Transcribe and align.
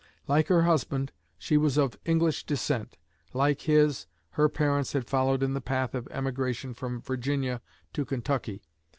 Like 0.27 0.47
her 0.47 0.63
husband, 0.63 1.11
she 1.37 1.57
was 1.57 1.77
of 1.77 1.95
English 2.05 2.47
descent. 2.47 2.97
Like 3.33 3.61
his, 3.61 4.07
her 4.31 4.49
parents 4.49 4.93
had 4.93 5.05
followed 5.05 5.43
in 5.43 5.53
the 5.53 5.61
path 5.61 5.93
of 5.93 6.07
emigration 6.07 6.73
from 6.73 7.01
Virginia 7.01 7.61
to 7.93 8.03
Kentucky. 8.03 8.63